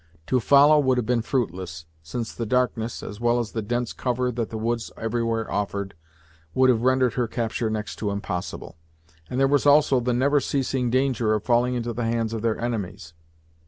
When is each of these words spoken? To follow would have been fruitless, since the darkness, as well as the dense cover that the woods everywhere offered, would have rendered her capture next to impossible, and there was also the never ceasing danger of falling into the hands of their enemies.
To 0.25 0.39
follow 0.39 0.79
would 0.79 0.97
have 0.97 1.05
been 1.05 1.21
fruitless, 1.21 1.85
since 2.01 2.33
the 2.33 2.47
darkness, 2.47 3.03
as 3.03 3.19
well 3.21 3.37
as 3.37 3.51
the 3.51 3.61
dense 3.61 3.93
cover 3.93 4.31
that 4.31 4.49
the 4.49 4.57
woods 4.57 4.91
everywhere 4.97 5.51
offered, 5.51 5.93
would 6.55 6.71
have 6.71 6.81
rendered 6.81 7.13
her 7.13 7.27
capture 7.27 7.69
next 7.69 7.97
to 7.97 8.09
impossible, 8.09 8.77
and 9.29 9.39
there 9.39 9.47
was 9.47 9.67
also 9.67 9.99
the 9.99 10.11
never 10.11 10.39
ceasing 10.39 10.89
danger 10.89 11.35
of 11.35 11.43
falling 11.43 11.75
into 11.75 11.93
the 11.93 12.03
hands 12.05 12.33
of 12.33 12.41
their 12.41 12.59
enemies. 12.59 13.13